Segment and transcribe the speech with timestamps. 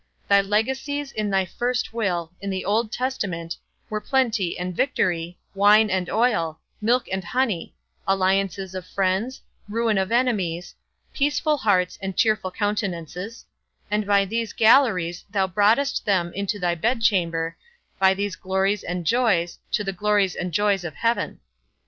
[0.27, 3.55] Thy legacies in thy first will, in the Old Testament,
[3.87, 7.75] were plenty and victory, wine and oil, milk and honey,
[8.07, 10.73] alliances of friends, ruin of enemies,
[11.13, 13.45] peaceful hearts and cheerful countenances,
[13.91, 17.55] and by these galleries thou broughtest them into thy bedchamber,
[17.99, 21.39] by these glories and joys, to the joys and glories of heaven.